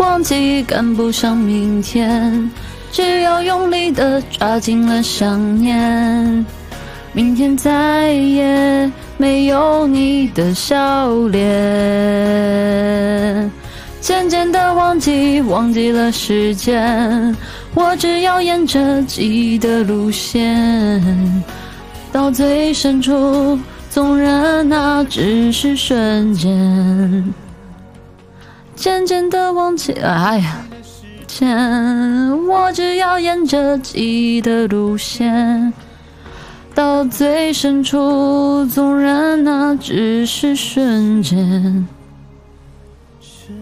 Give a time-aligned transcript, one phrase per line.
[0.00, 2.50] 忘记赶不上明天，
[2.90, 6.46] 只要用力的抓紧了想念。
[7.12, 11.42] 明天再也没有你的笑脸，
[14.00, 17.36] 渐渐的忘记，忘记了时间。
[17.74, 21.44] 我只要沿着记忆的路线，
[22.10, 23.58] 到最深处，
[23.90, 27.34] 纵然那只是瞬间。
[28.80, 30.64] 渐渐的忘记，哎呀，
[31.28, 35.70] 前，我只要沿着记忆的路线。
[36.74, 41.86] 到最深处，纵然那只是瞬间。